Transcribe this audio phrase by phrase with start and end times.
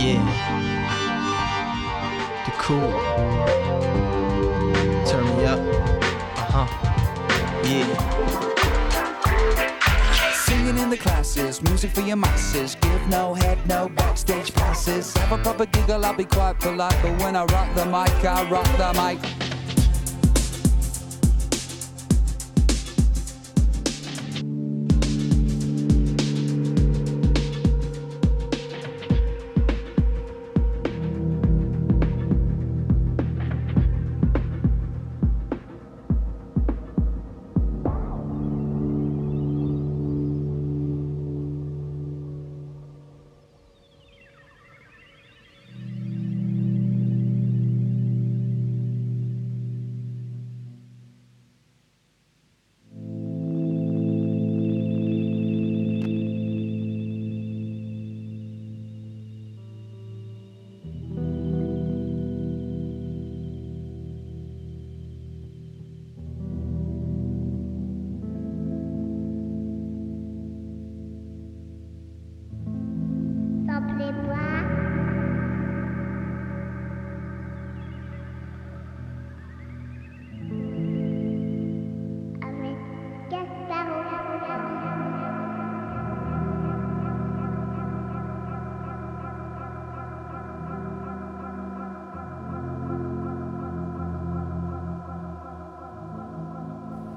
[0.00, 0.24] Yeah.
[2.46, 2.90] The cool.
[5.04, 5.60] Turn me up.
[6.38, 6.66] Uh huh.
[7.68, 7.86] Yeah.
[10.32, 12.76] Singing in the classes, music for your masses.
[12.76, 15.14] Give no head, no backstage passes.
[15.18, 16.96] Have a proper giggle, I'll be quite polite.
[17.02, 19.49] But when I rock the mic, I rock the mic.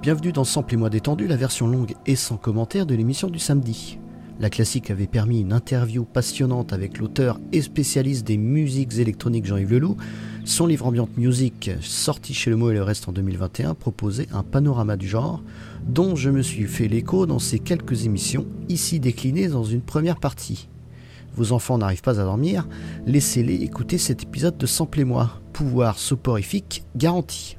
[0.04, 3.40] Bienvenue dans Sample et moi détendu, la version longue et sans commentaire de l'émission du
[3.40, 4.00] samedi.
[4.38, 9.72] La classique avait permis une interview passionnante avec l'auteur et spécialiste des musiques électroniques Jean-Yves
[9.72, 9.96] Leloup.
[10.44, 14.44] Son livre Ambient Music, sorti chez Le Mot et le Reste en 2021, proposait un
[14.44, 15.42] panorama du genre,
[15.88, 20.20] dont je me suis fait l'écho dans ces quelques émissions, ici déclinées dans une première
[20.20, 20.68] partie.
[21.34, 22.68] Vos enfants n'arrivent pas à dormir,
[23.06, 25.40] laissez-les écouter cet épisode de Sample et moi.
[25.54, 27.56] Pouvoir soporifique garanti.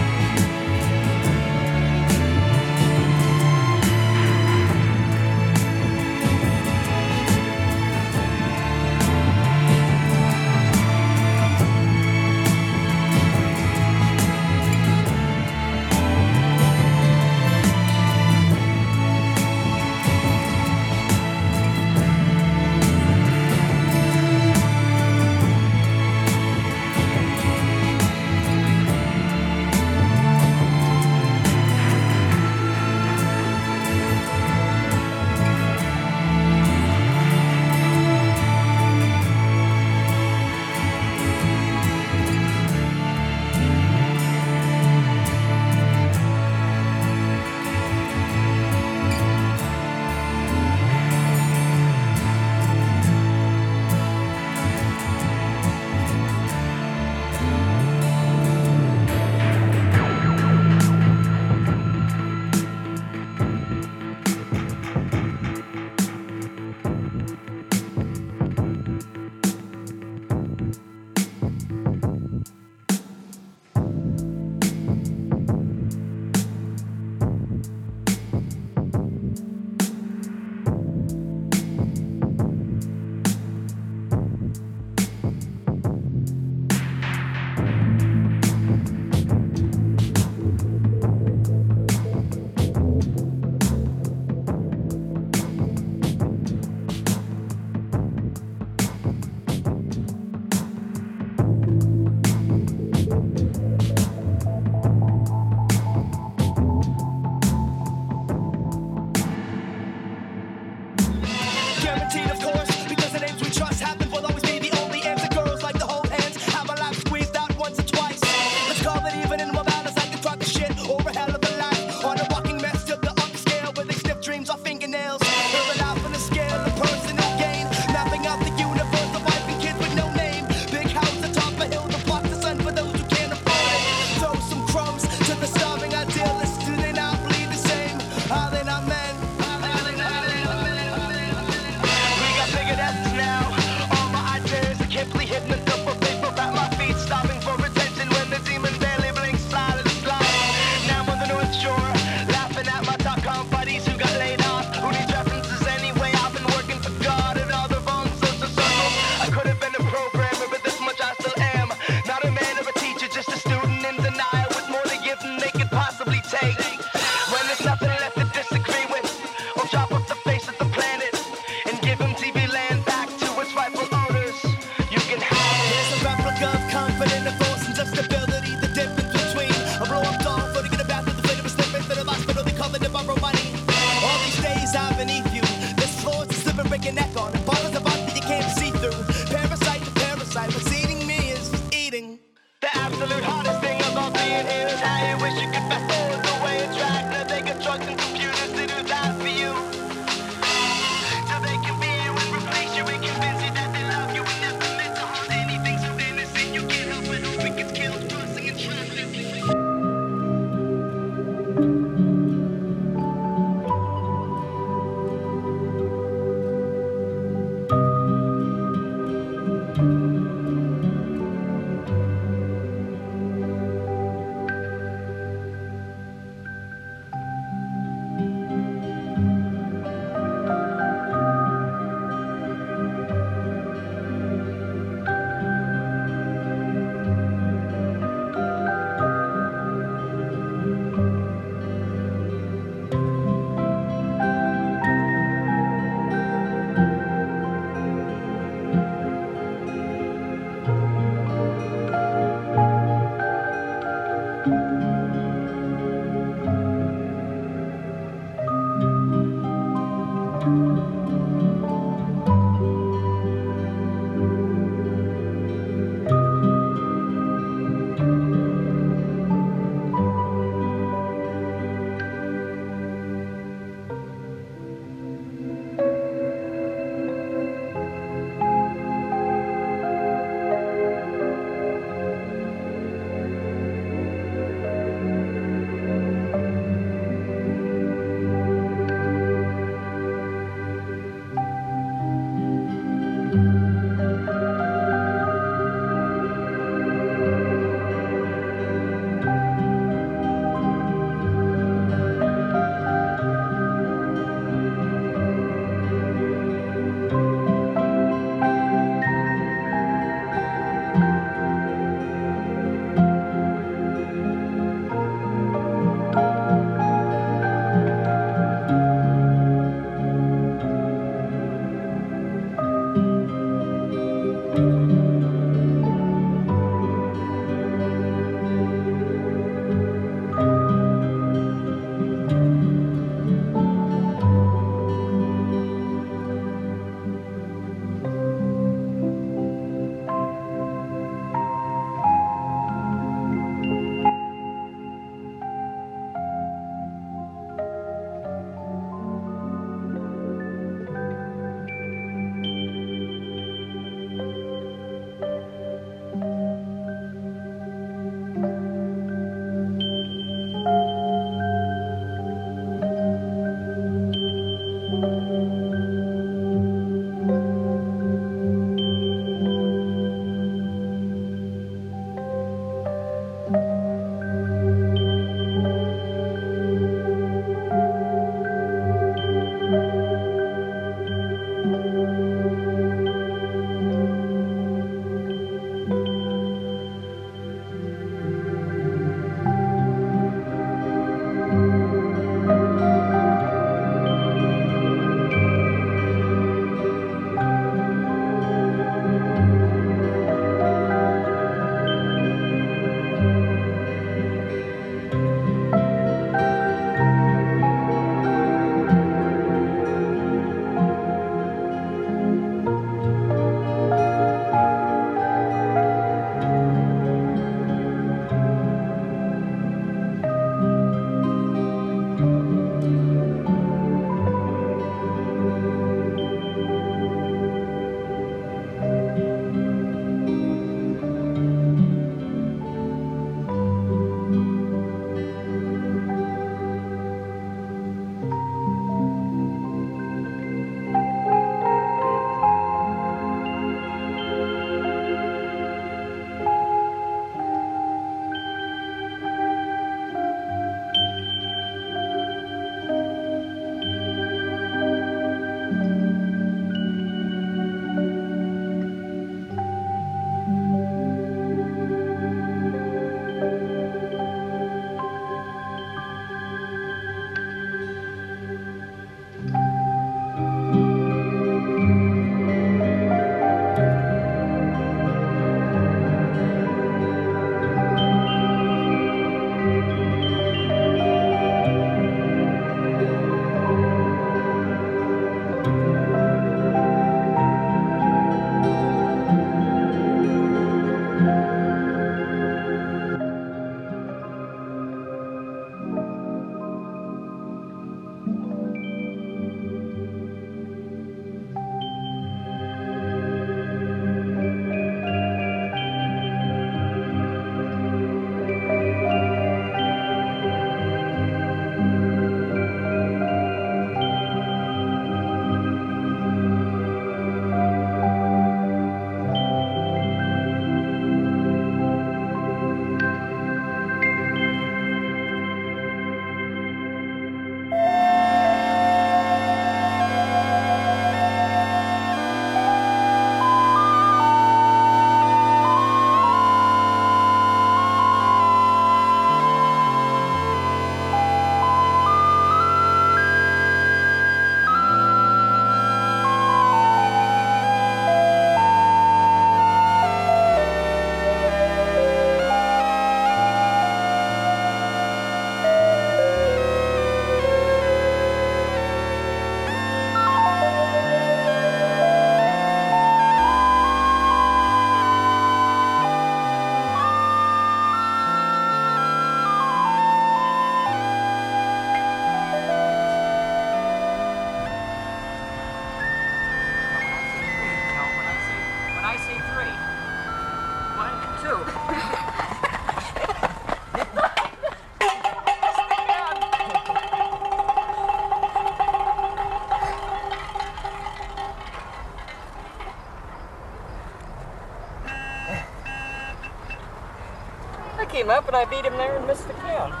[598.28, 599.90] Him up and I beat him there and missed the can.
[599.90, 600.00] I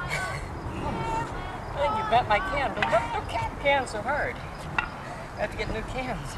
[1.80, 2.74] think you bent my can.
[2.74, 4.36] Don't, don't, don't kick can so hard.
[4.76, 6.36] I have to get new cans.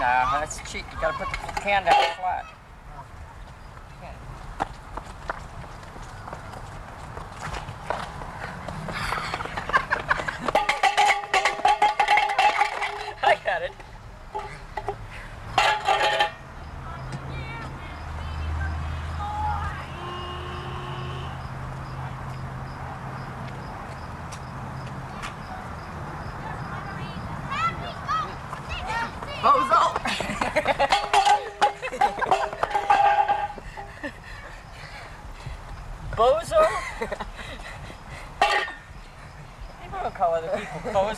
[0.00, 0.84] No, that's cheap.
[0.90, 2.53] You gotta put the can down flat.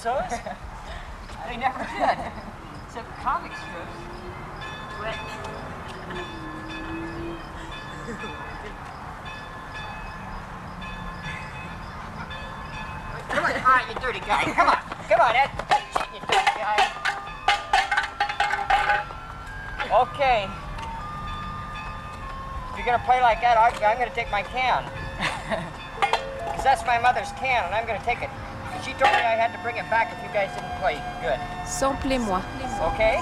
[0.06, 0.22] People.
[1.46, 2.18] They never did.
[2.86, 3.96] Except for comic strips.
[13.28, 14.42] Come on, all right, you dirty guy.
[14.54, 15.50] Come on, come on, Ed.
[16.12, 16.78] You dirty guy.
[20.02, 20.48] Okay.
[22.72, 24.84] If you're gonna play like that, I'm gonna take my can.
[26.38, 28.25] Because that's my mother's can, and I'm gonna take it.
[31.64, 32.40] Samplez-moi.
[32.88, 33.20] Okay?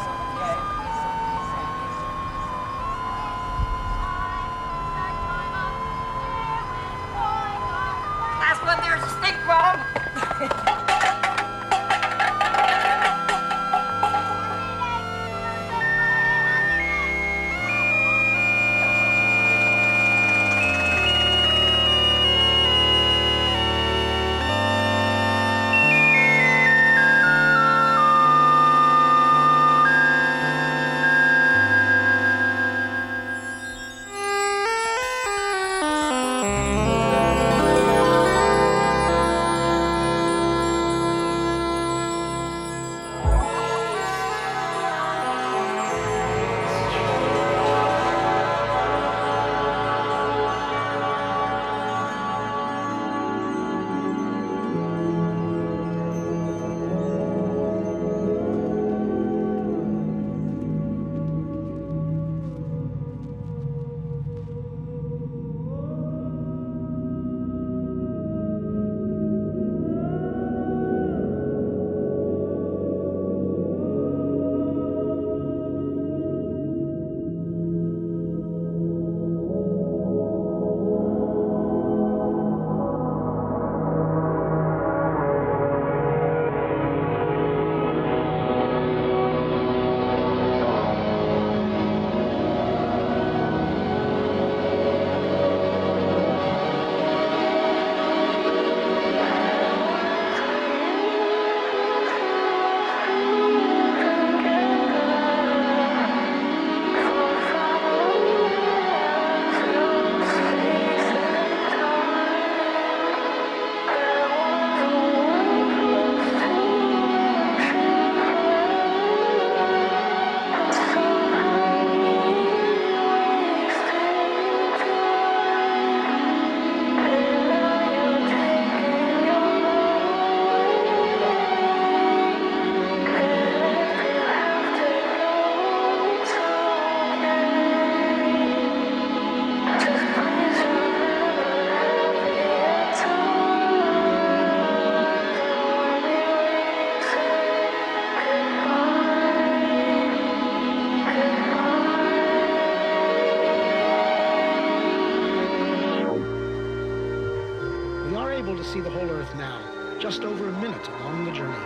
[158.74, 159.60] See the whole Earth now,
[160.00, 161.64] just over a minute along the journey.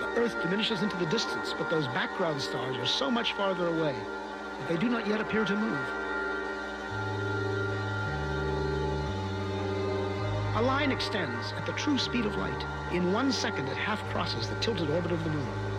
[0.00, 3.94] The Earth diminishes into the distance, but those background stars are so much farther away
[4.58, 5.78] that they do not yet appear to move.
[10.56, 12.66] A line extends at the true speed of light.
[12.90, 15.73] In one second, it half crosses the tilted orbit of the moon.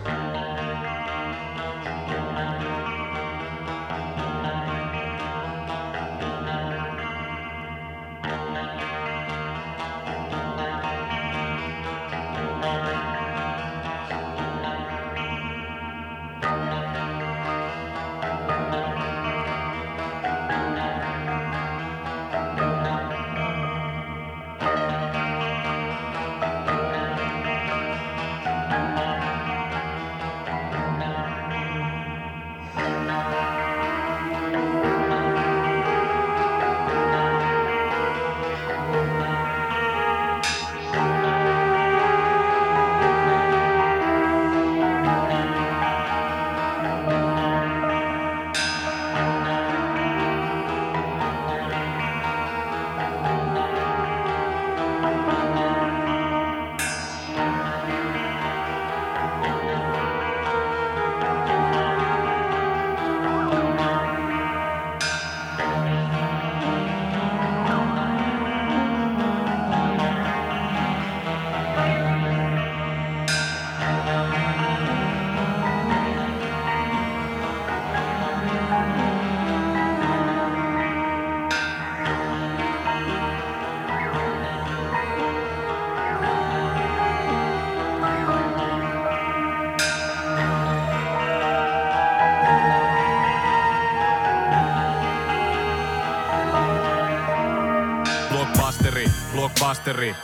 [99.66, 100.14] pasteri.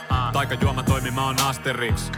[0.43, 2.11] Taikajuoma toimi, mä oon Asterix.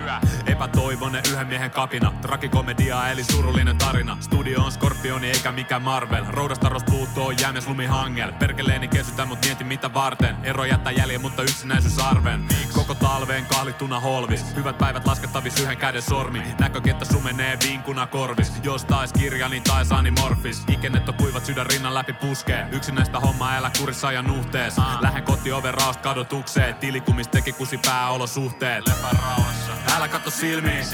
[0.45, 2.13] Epätoivonen yhden miehen kapina.
[2.21, 4.17] Trakikomedia eli surullinen tarina.
[4.19, 6.25] Studio on Skorpioni eikä mikä Marvel.
[6.29, 8.31] Roudastaros Pluto on jäämies lumihangel.
[8.31, 10.35] Perkeleeni kesytä mut mieti mitä varten.
[10.43, 12.47] Ero jättää jäljen, mutta yksinäisyys arven.
[12.73, 14.55] Koko talveen kahlittuna holvis.
[14.55, 16.41] Hyvät päivät laskettavis yhden käden sormi.
[16.59, 18.51] Näkökenttä sumenee vinkuna korvis.
[18.63, 20.63] Jos tais kirja, niin tais animorfis.
[20.67, 22.67] Ikennet on kuivat sydän rinnan läpi puskee.
[22.71, 24.75] Yksinäistä hommaa elä kurissa ja nuhtees.
[25.01, 26.75] Lähen koti oven raost kadotukseen.
[26.75, 28.14] Tilikumis teki kusi pääolosuhteet.
[28.19, 29.71] Lepä rauhassa.
[29.95, 30.85] Älä katso silmiin.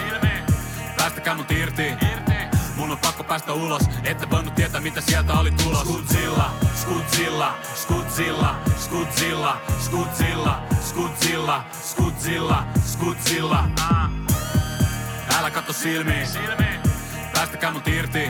[0.98, 1.94] Päästäkää mut irti.
[2.76, 8.56] Mun on pakko päästä ulos, ette voinut tietää mitä sieltä oli tulos Skudzilla, Skudzilla, Skudzilla,
[8.78, 13.70] Skudzilla, Skudzilla, Skudzilla, Skudzilla, Skudzilla
[15.40, 16.28] Älä katso silmiin,
[17.34, 18.30] päästäkää mut irti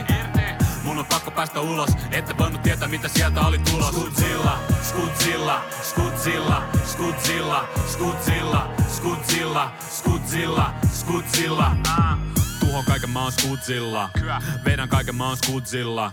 [0.84, 3.94] Mun on pakko päästä ulos, ette voinut tietää mitä sieltä oli tulos.
[3.94, 11.76] Skudzilla, Skudzilla, Skudzilla, Skudzilla, Skudzilla, Skudzilla, Skudzilla, Skudzilla
[12.62, 14.10] Tuhon kaiken mä oon skudzilla
[14.64, 16.12] Vedän kaiken mä oon skudzilla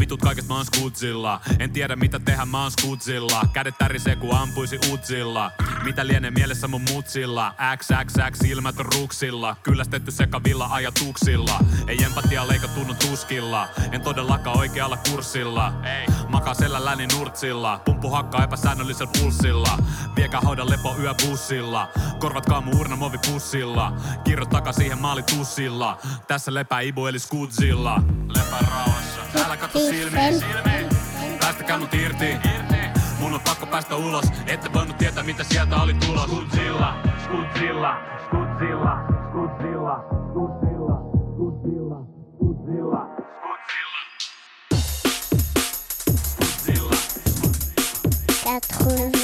[0.00, 4.32] Vitut kaikesta mä oon skudzilla En tiedä mitä tehdä mä oon skudzilla Kädet tärisee ku
[4.32, 5.52] ampuisi utsilla.
[5.84, 7.54] Mitä lienee mielessä mun mutsilla?
[7.76, 9.56] XXX ilmät on ruksilla.
[9.62, 11.58] Kyllästetty sekavilla ajatuksilla.
[11.86, 13.68] Ei empatia leika tunnu tuskilla.
[13.92, 15.72] En todellakaan oikealla kurssilla.
[16.28, 17.80] Makaa selälläni nurtsilla.
[17.84, 19.78] Pumppu hakkaa epäsäännöllisellä pulssilla.
[20.16, 23.92] Viekää hoida lepo yöbussilla Korvatkaa mun urnamovi pussilla.
[24.24, 25.98] Kirjoittakaa siihen maali tussilla Godzilla.
[26.26, 28.02] Tässä lepää Ibu eli Skudzilla.
[28.28, 29.20] Lepää rauhassa.
[29.46, 30.34] Älä katso silmiin.
[30.38, 30.88] silmiin.
[31.40, 32.36] Päästäkää mut irti.
[33.18, 34.24] Mun on pakko päästä ulos.
[34.46, 36.30] Ette voinut tietää mitä sieltä oli tulos.
[36.30, 37.94] Skudzilla, Skudzilla,
[38.26, 38.96] Skudzilla,
[39.28, 40.96] Skudzilla, Skudzilla,
[41.34, 41.98] Skudzilla,
[42.34, 43.06] Skudzilla.
[46.22, 46.98] Skudzilla.
[48.44, 49.17] 80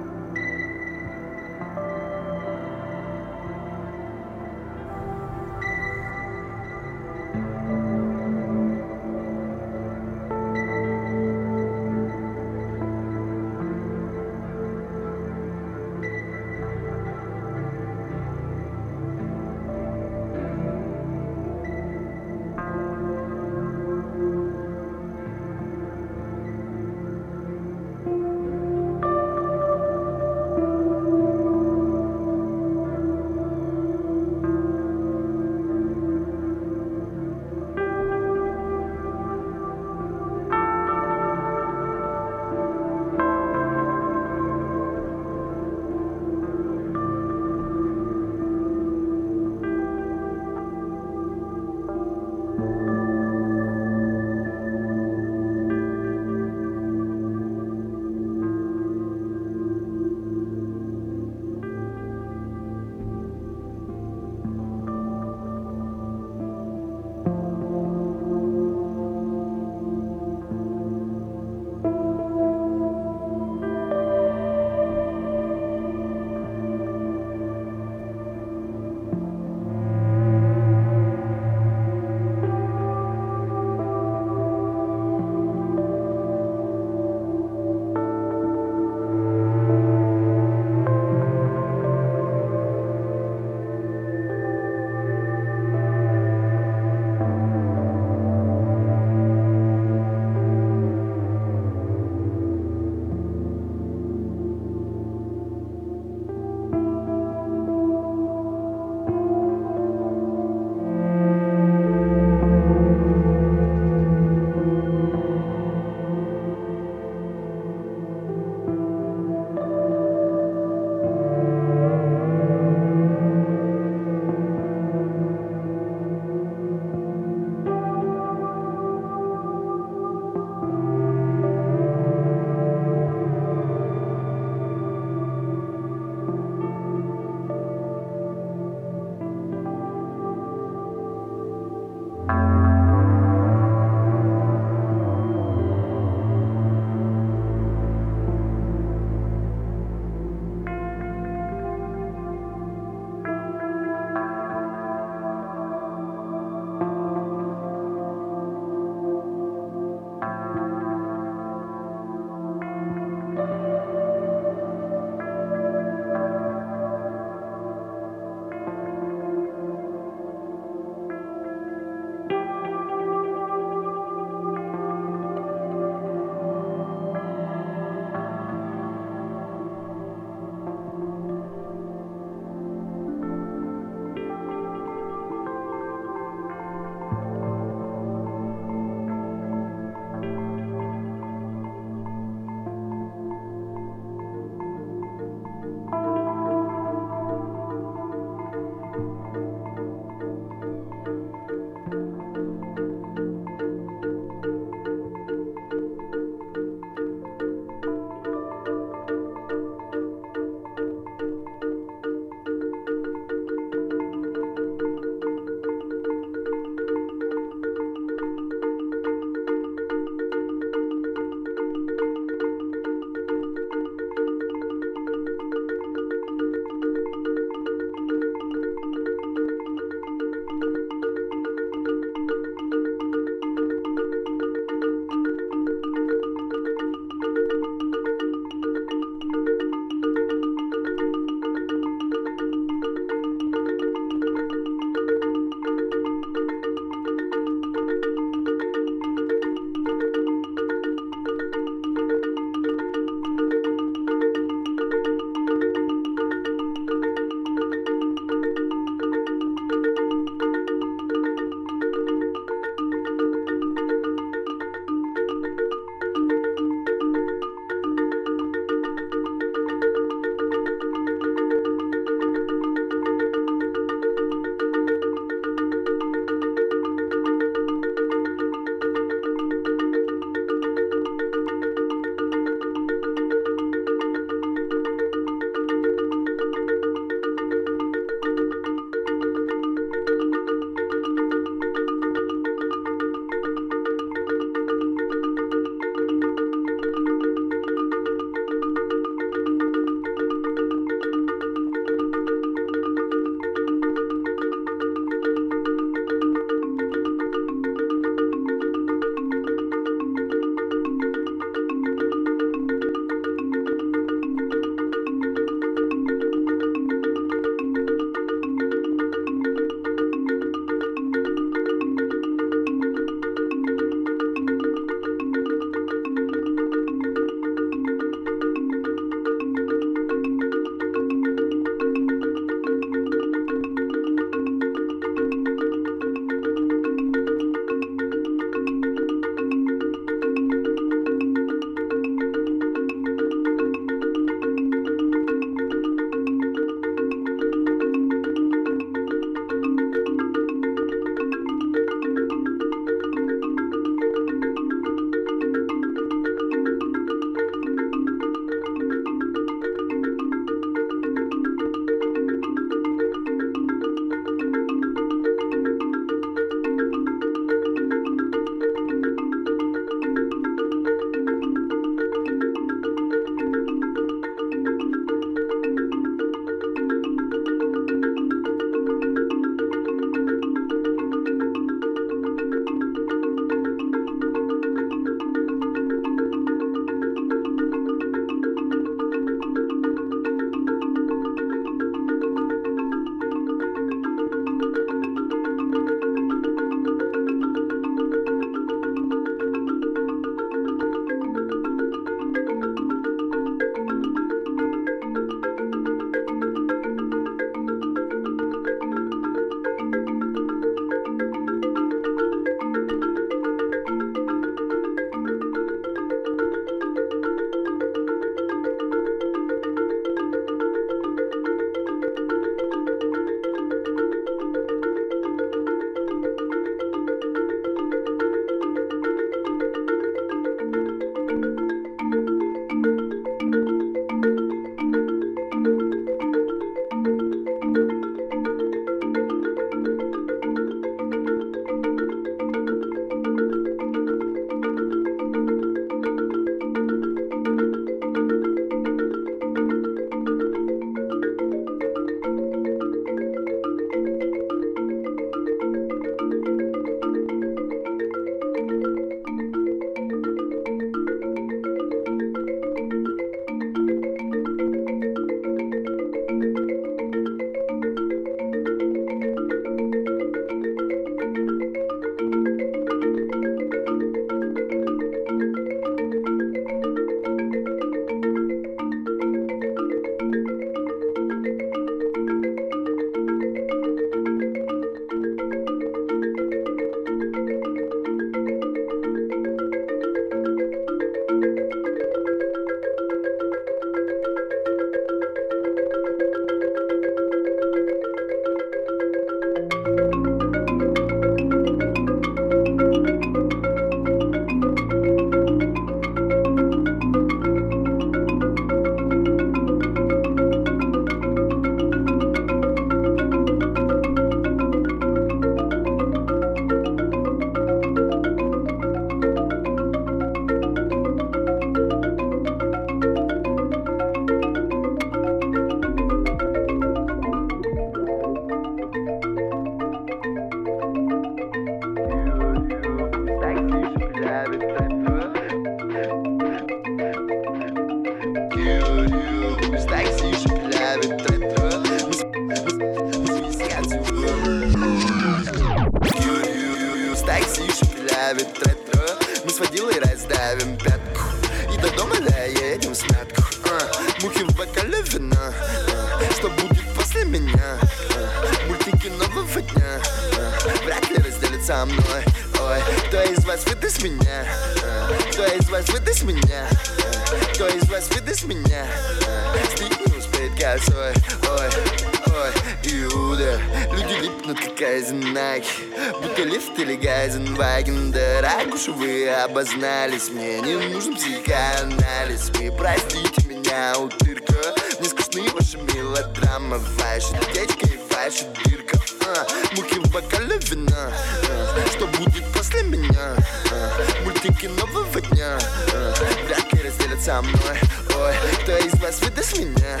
[579.56, 587.86] обознались Мне не нужен психоанализ Вы простите меня, утырка Мне скучны ваши мелодрамы Ваша течка
[587.86, 593.34] и ваша дырка а, Мухи в бокале вина а, Что будет после меня?
[593.72, 595.58] А, мультики нового дня
[595.94, 596.14] а,
[596.46, 597.80] Вряд ли разделят со мной
[598.14, 600.00] Ой, кто из вас выдаст меня?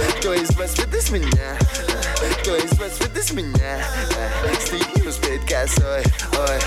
[0.00, 1.56] А, кто из вас выдаст меня?
[1.56, 3.84] А, кто из вас выдаст меня?
[4.16, 4.48] А,
[5.00, 6.58] не успеет косой Ой,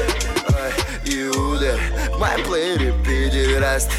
[0.49, 0.71] ой,
[1.05, 1.77] Иуда
[2.11, 3.89] В моем плеере педераст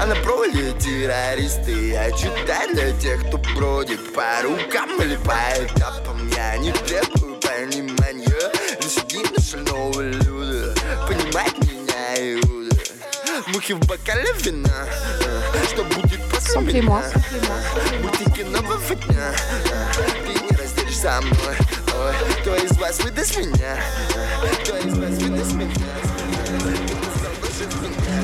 [0.00, 6.28] а на проводе террористы Я читаю для тех, кто бродит по рукам или по этапам.
[6.36, 8.52] Я не требую понимания.
[8.80, 10.74] Лишь едино шального люда
[11.08, 12.76] Понимать меня, Иуда
[13.48, 17.02] Мухи в бокале вина а, Что будет после меня.
[18.00, 19.34] Мультики нового дня
[21.00, 21.56] со мной
[21.94, 23.78] Ой, кто из вас выдаст меня
[24.16, 25.68] А, Кто из вас выдаст меня
[26.42, 26.58] Кто
[27.20, 28.18] заложит меня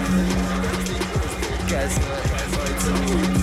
[1.68, 2.22] Козлой,
[2.62, 3.33] ой, целую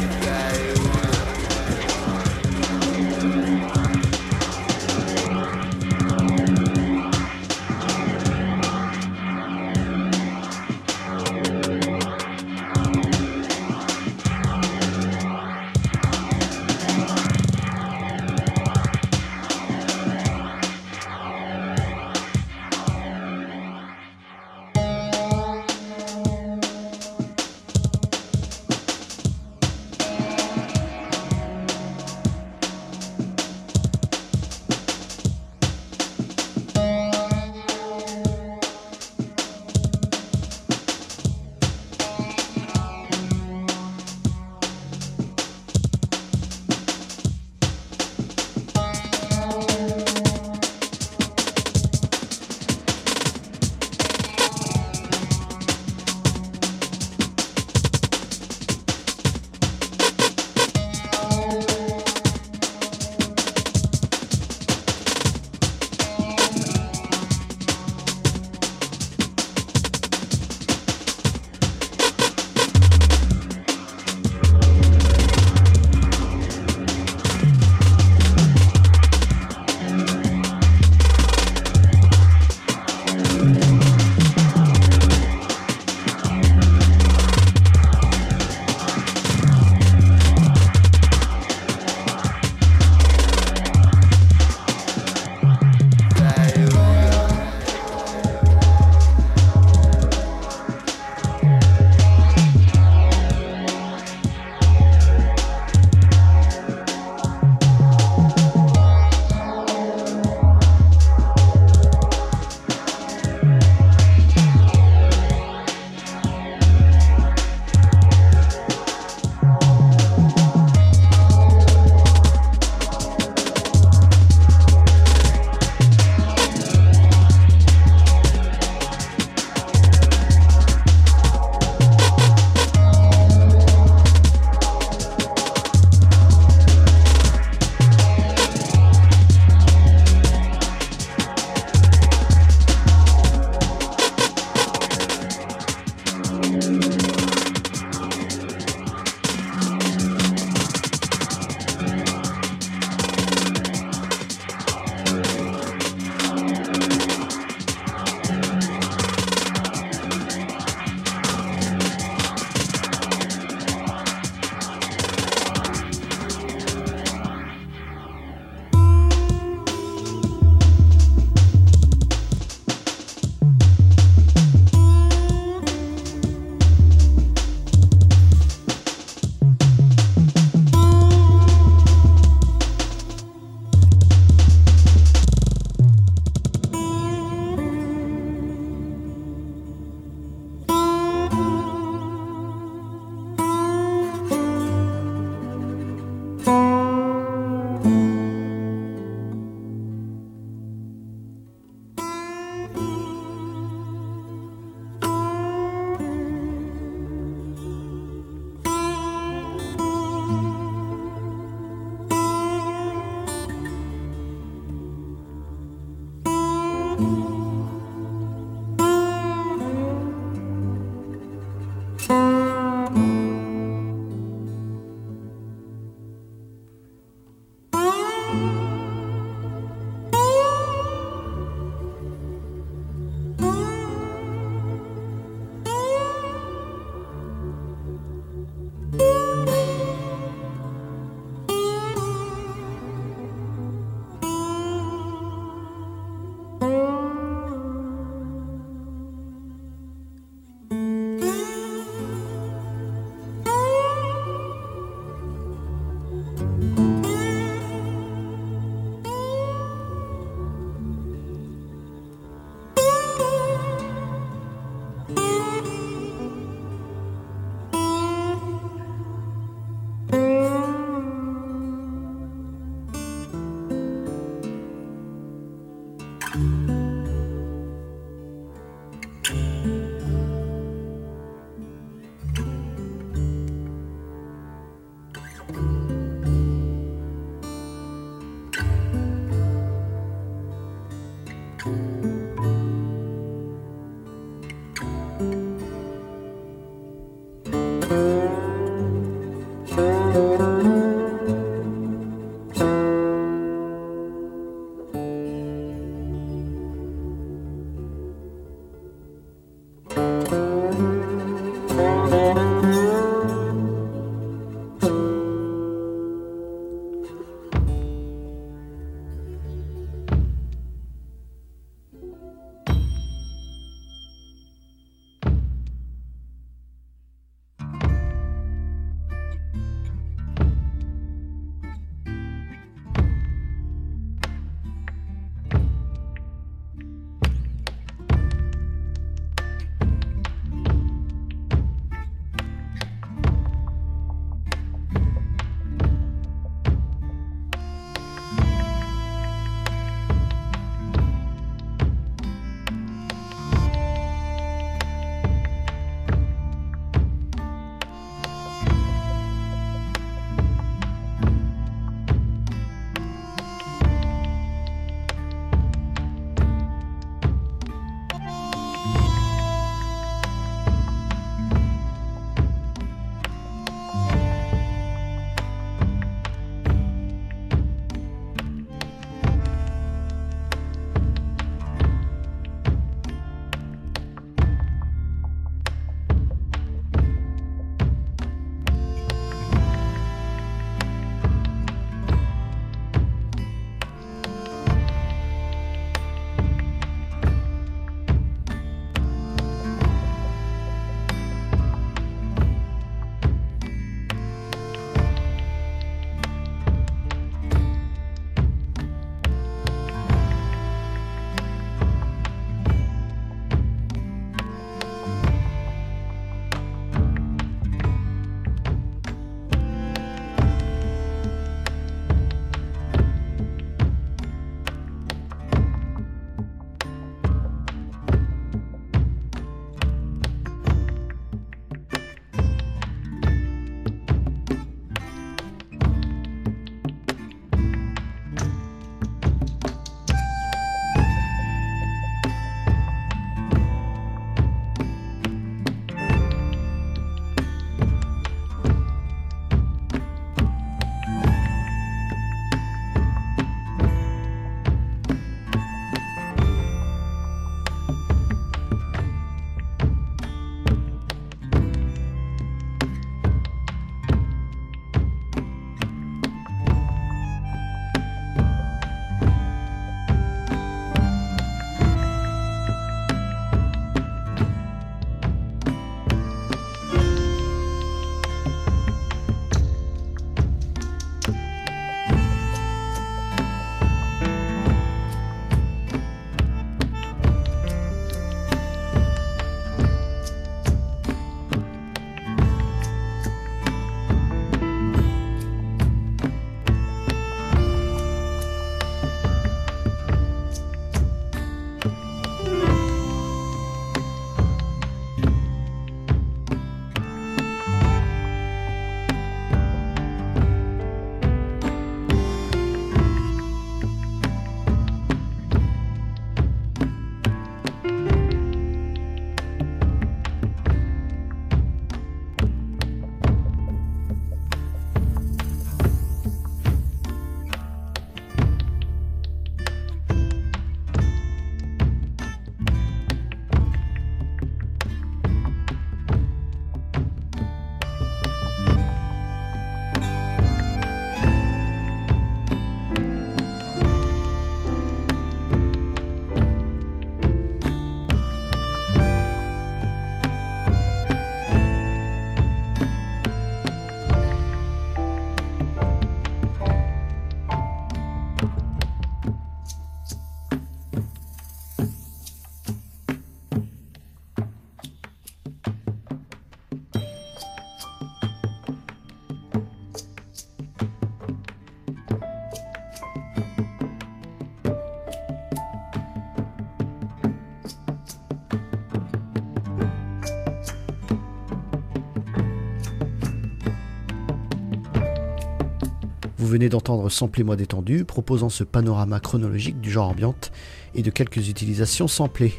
[586.69, 590.51] d'entendre Samplez-moi détendu, proposant ce panorama chronologique du genre ambiante
[590.95, 592.53] et de quelques utilisations samplées.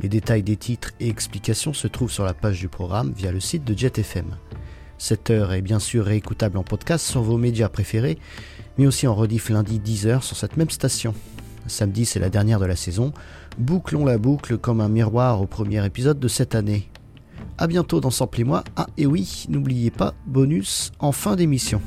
[0.00, 3.40] Les détails des titres et explications se trouvent sur la page du programme via le
[3.40, 4.36] site de JetFM.
[4.98, 8.18] Cette heure est bien sûr réécoutable en podcast sur vos médias préférés,
[8.78, 11.14] mais aussi en rediff lundi 10h sur cette même station.
[11.66, 13.12] Samedi, c'est la dernière de la saison.
[13.58, 16.88] Bouclons la boucle comme un miroir au premier épisode de cette année.
[17.58, 18.64] A bientôt dans Samplez-moi.
[18.76, 21.80] Ah, et oui, n'oubliez pas, bonus en fin d'émission.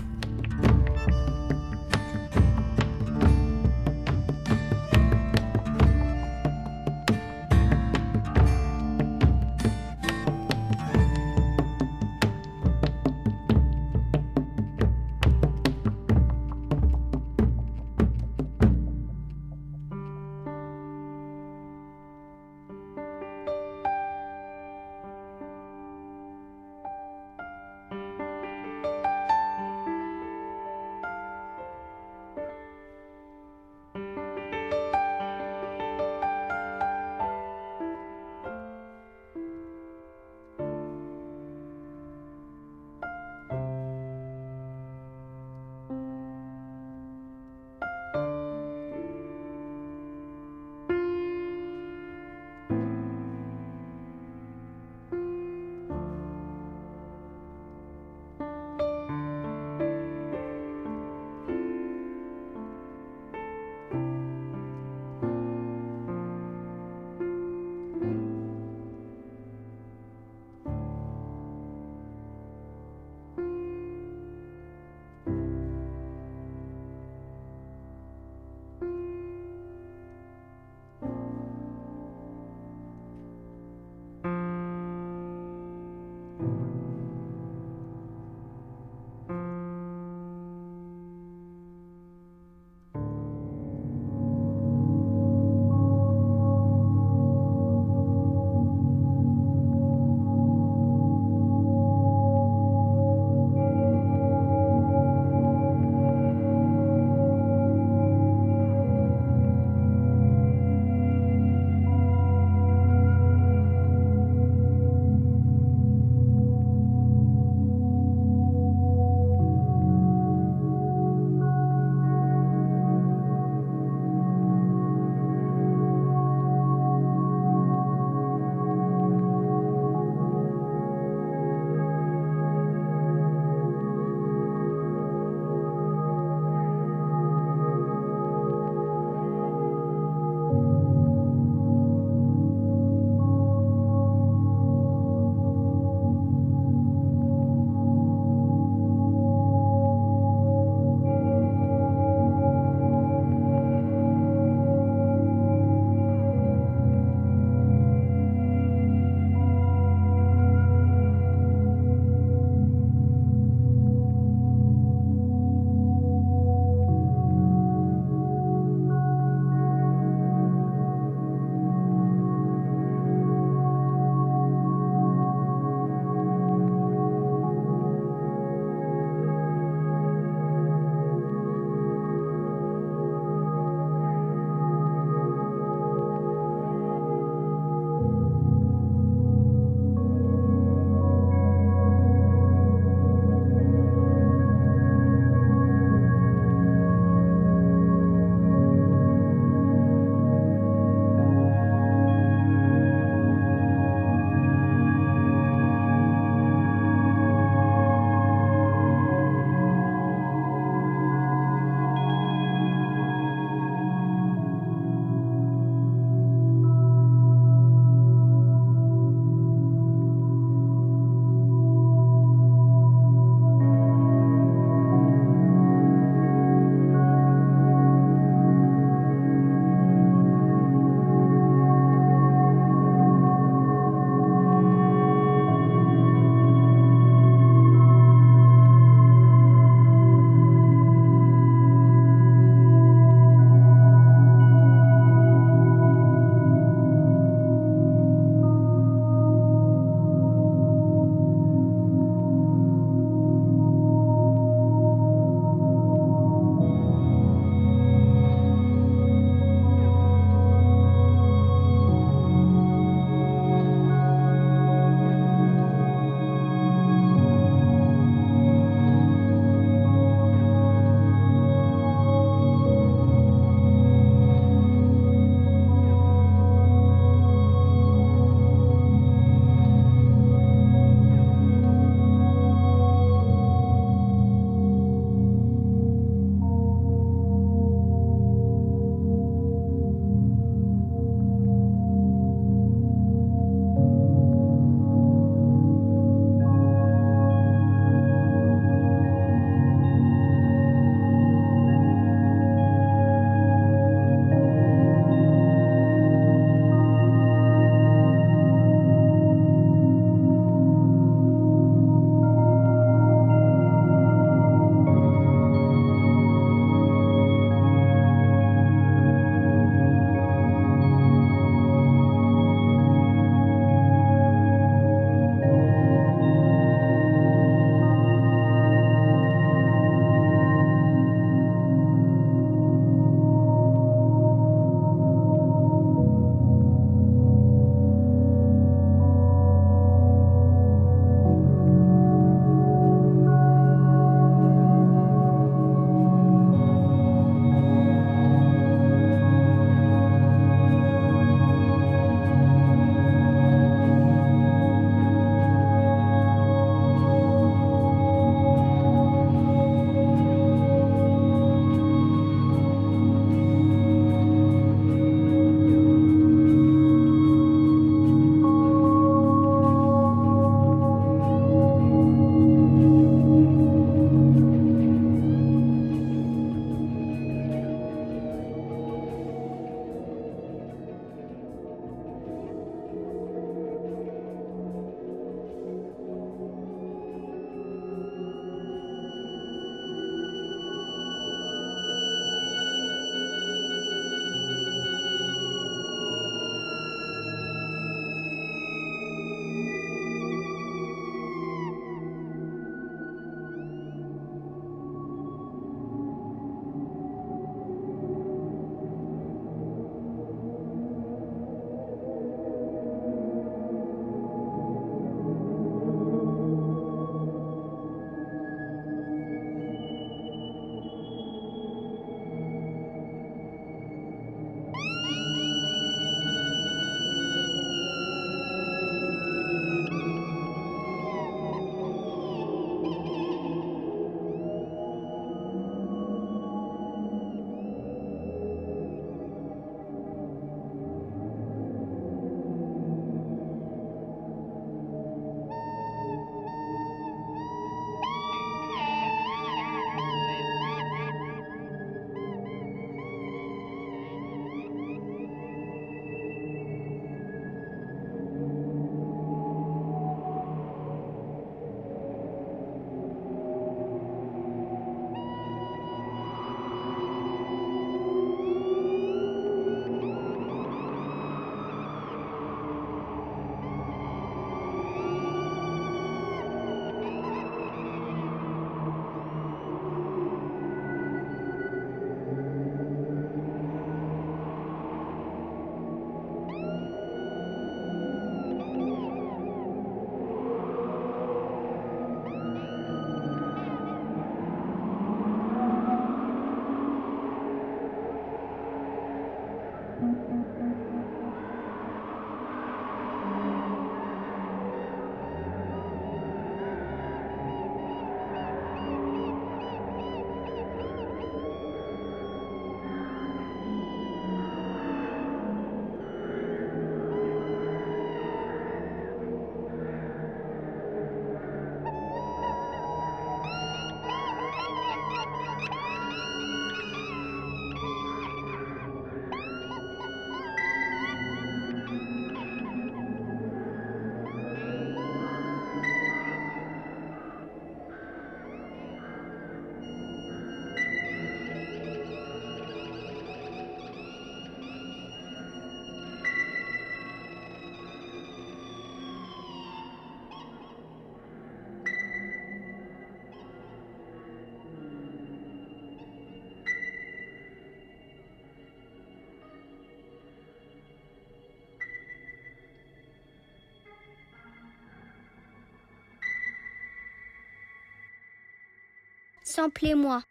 [569.56, 570.22] Sample et moi.